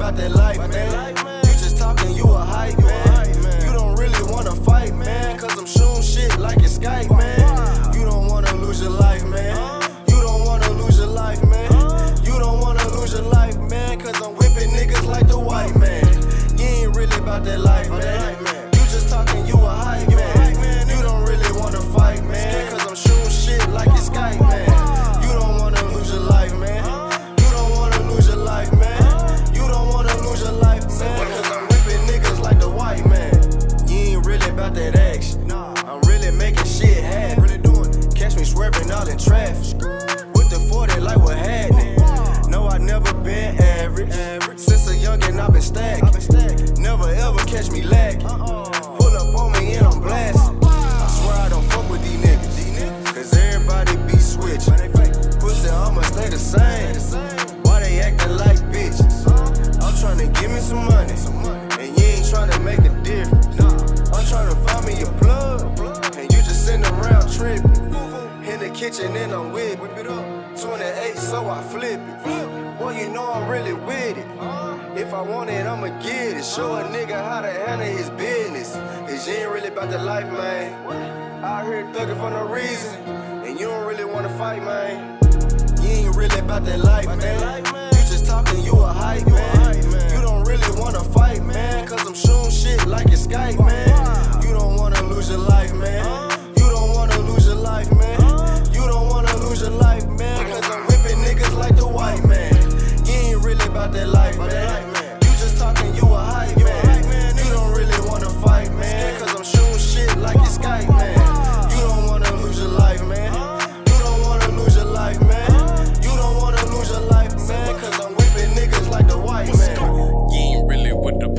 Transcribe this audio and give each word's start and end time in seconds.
about 0.00 0.16
that 0.16 0.30
life, 0.30 0.56
man. 0.70 1.14
You 1.44 1.52
just 1.60 1.76
talking, 1.76 2.16
you 2.16 2.24
a 2.24 2.38
hype, 2.38 2.78
man. 2.78 3.62
You 3.62 3.70
don't 3.70 3.98
really 3.98 4.22
wanna 4.32 4.56
fight, 4.56 4.94
man. 4.94 5.09
Catch 47.60 47.72
me 47.72 47.82
lacking. 47.82 48.20
Pull 48.20 49.16
up 49.16 49.34
on 49.38 49.52
me 49.52 49.74
and 49.74 49.86
I'm 49.86 50.00
blasting. 50.00 50.58
I 50.64 51.06
swear 51.08 51.34
I 51.34 51.48
don't 51.50 51.64
fuck 51.64 51.88
with 51.90 52.02
these 52.02 52.20
niggas. 52.24 53.14
Cause 53.14 53.36
everybody 53.36 53.96
be 54.10 54.18
switching. 54.18 54.92
Pussy, 55.40 55.68
I'ma 55.68 56.00
stay 56.02 56.28
the 56.30 56.38
same. 56.38 57.62
Why 57.62 57.80
they 57.80 58.00
acting 58.00 58.36
like 58.36 58.58
bitches? 58.72 59.26
I'm 59.82 59.94
tryna 60.00 60.32
give 60.40 60.50
me 60.50 60.60
some 60.60 60.86
money. 60.86 61.12
And 61.80 61.98
you 61.98 62.04
ain't 62.06 62.24
tryna 62.24 62.62
make 62.64 62.80
a 62.80 62.94
difference. 63.02 63.46
I'm 63.60 64.24
tryna 64.30 64.56
find 64.66 64.86
me 64.86 65.02
a 65.02 65.06
plug. 65.18 65.60
And 66.16 66.32
you 66.32 66.38
just 66.38 66.64
sitting 66.64 66.84
around 66.84 67.30
tripping. 67.30 67.70
In 68.48 68.58
the 68.60 68.70
kitchen 68.74 69.14
and 69.16 69.32
I'm 69.32 69.52
whip 69.52 69.80
it 69.98 70.06
up. 70.06 70.24
28, 70.58 71.16
so 71.16 71.48
I 71.48 71.62
flip 71.62 72.00
it. 72.00 72.69
Boy, 72.80 72.98
you 72.98 73.10
know 73.10 73.30
I'm 73.30 73.46
really 73.46 73.74
with 73.74 74.16
it. 74.16 74.26
If 74.96 75.12
I 75.12 75.20
want 75.20 75.50
it, 75.50 75.66
I'ma 75.66 75.88
get 76.00 76.38
it. 76.38 76.42
Show 76.42 76.76
a 76.76 76.84
nigga 76.84 77.12
how 77.12 77.42
to 77.42 77.50
handle 77.50 77.86
his 77.86 78.08
business. 78.08 78.72
Cause 78.72 79.28
you 79.28 79.34
ain't 79.34 79.50
really 79.50 79.68
about 79.68 79.90
the 79.90 79.98
life, 79.98 80.24
man. 80.32 81.44
Out 81.44 81.66
here 81.66 81.84
thugging 81.92 82.18
for 82.18 82.30
no 82.30 82.46
reason. 82.46 82.94
And 83.44 83.60
you 83.60 83.66
don't 83.66 83.86
really 83.86 84.06
wanna 84.06 84.30
fight, 84.38 84.64
man. 84.64 85.18
You 85.82 85.90
ain't 85.90 86.16
really 86.16 86.38
about 86.38 86.64
that 86.64 86.80
life, 86.80 87.04
man. 87.18 87.64
You 87.66 88.00
just 88.08 88.24
talking, 88.24 88.64
you 88.64 88.72
a 88.72 88.86
hype, 88.86 89.26
man. 89.26 89.76
You 90.14 90.22
don't 90.22 90.44
really 90.44 90.80
wanna 90.80 91.04
fight, 91.04 91.44
man. 91.44 91.86
Cause 91.86 92.06
I'm 92.06 92.14
shooting 92.14 92.50
shit 92.50 92.86
like 92.86 93.08
it's 93.08 93.26
Skype, 93.26 93.58
man. 93.58 94.42
You 94.42 94.54
don't 94.54 94.76
wanna 94.76 95.02
lose 95.02 95.28
your 95.28 95.36
life, 95.40 95.74
man. 95.74 96.09
That 103.92 104.08
life, 104.08 104.38
man. 104.38 104.69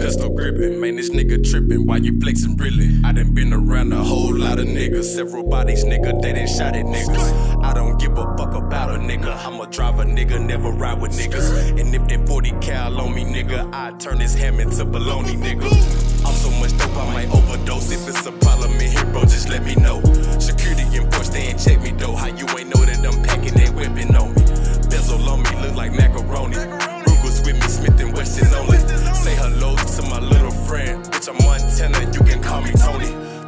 Pistol 0.01 0.29
gripping. 0.29 0.81
Man, 0.81 0.95
this 0.95 1.11
nigga 1.11 1.43
tripping. 1.49 1.85
Why 1.85 1.97
you 1.97 2.19
flexing 2.19 2.57
really? 2.57 2.89
I 3.03 3.11
done 3.11 3.33
been 3.33 3.53
around 3.53 3.93
a 3.93 4.03
whole 4.03 4.35
lot 4.35 4.59
of 4.59 4.65
niggas. 4.65 5.03
Several 5.03 5.43
bodies, 5.43 5.85
nigga. 5.85 6.21
They 6.21 6.33
done 6.33 6.47
shot 6.47 6.75
at 6.75 6.85
niggas. 6.85 7.63
I 7.63 7.73
don't 7.73 7.99
give 7.99 8.17
a 8.17 8.25
fuck 8.37 8.53
about 8.55 8.89
a 8.89 8.97
nigga. 8.97 9.31
I'ma 9.45 9.65
drive 9.65 9.99
a 9.99 10.03
nigga. 10.05 10.43
Never 10.43 10.71
ride 10.71 10.99
with 10.99 11.11
niggas. 11.11 11.79
And 11.79 11.93
if 11.93 12.07
that 12.07 12.27
40 12.27 12.51
cal 12.61 12.99
on 12.99 13.13
me, 13.13 13.23
nigga, 13.23 13.69
I 13.73 13.91
turn 13.97 14.17
this 14.17 14.33
ham 14.33 14.59
into 14.59 14.85
baloney, 14.85 15.37
nigga. 15.37 15.69
I'm 16.25 16.35
so 16.35 16.49
much 16.59 16.77
dope, 16.77 16.95
I 16.97 17.13
might 17.13 17.29
overdose. 17.29 17.91
If 17.91 18.07
it's 18.07 18.25
a 18.25 18.31
problem 18.31 18.71
in 18.73 18.91
here, 18.91 19.05
bro, 19.05 19.21
just 19.21 19.49
let 19.49 19.63
me 19.63 19.75
know. 19.75 20.01
Security 20.39 20.83
enforced, 20.97 21.33
they 21.33 21.41
ain't 21.41 21.59
check 21.59 21.81
me 21.81 21.91
though. 21.91 22.15
How 22.15 22.27
you 22.27 22.47
ain't 22.57 22.73
know 22.73 22.85
that 22.85 23.05
I'm 23.05 23.21
packing 23.23 23.60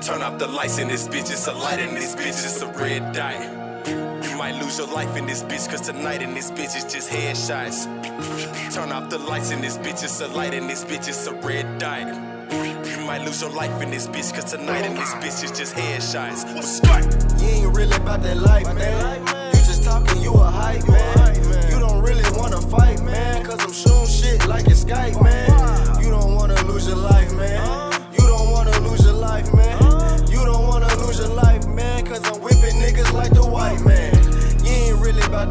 Turn 0.06 0.22
off 0.22 0.38
the 0.38 0.48
lights 0.48 0.80
in 0.80 0.90
this 0.90 1.08
bitch, 1.08 1.32
it's 1.32 1.48
a 1.48 1.54
light 1.54 1.80
in 1.80 1.96
this 1.96 2.14
bitch, 2.14 2.28
it's 2.28 2.62
a 2.62 2.68
red 2.68 3.14
dot. 3.14 3.40
You 3.88 4.38
might 4.38 4.62
lose 4.62 4.78
your 4.78 4.88
life 4.88 5.16
in 5.16 5.26
this 5.26 5.44
bitch, 5.44 5.70
cause 5.70 5.80
tonight 5.80 6.22
in 6.22 6.34
this 6.34 6.52
bitch 6.52 6.76
is 6.76 6.84
just 6.84 7.10
headshots. 7.10 7.86
Turn 8.74 8.92
off 8.92 9.10
the 9.10 9.20
lights 9.20 9.52
in 9.52 9.62
this 9.62 9.78
bitch, 9.78 10.04
it's 10.04 10.20
a 10.20 10.28
light 10.28 10.54
in 10.54 10.68
this 10.68 10.84
bitch, 10.84 11.08
it's 11.08 11.26
a 11.28 11.34
red 11.36 11.78
dot. 11.78 12.06
You 12.52 13.06
might 13.08 13.24
lose 13.24 13.40
your 13.42 13.52
life 13.52 13.82
in 13.82 13.92
this 13.92 14.08
bitch, 14.08 14.34
cause 14.34 14.52
tonight 14.52 14.86
in 14.86 14.94
this 14.94 15.14
bitch 15.14 15.42
is 15.42 15.58
just 15.58 15.74
headshots. 15.74 16.54
What's 16.54 16.82
good? 16.82 17.42
You 17.42 17.48
ain't 17.48 17.78
really 17.78 17.96
about 17.96 18.24
that 18.24 18.36
life, 18.36 18.76
man. 18.76 19.22
You 19.56 19.62
just 19.62 19.86
talking, 19.86 20.22
you 20.22 20.34
a 20.34 20.52
hype, 20.52 20.86
man. 20.86 21.72
You 21.72 21.80
don't 21.80 22.04
really 22.04 22.30
wanna 22.38 22.60
fight, 22.60 23.02
man. 23.04 23.46
Cause 23.46 23.62
I'm 23.62 23.72
shooting 23.72 24.08
shit 24.08 24.48
like 24.50 24.68
it's 24.68 24.84
Skype, 24.84 25.24
man. 25.24 25.33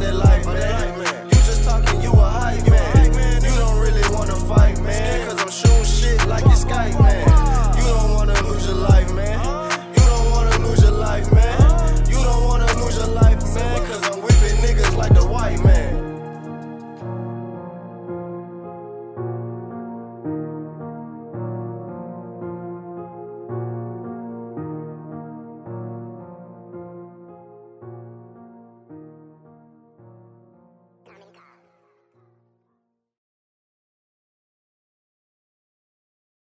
That 0.03 0.15
life, 0.17 0.52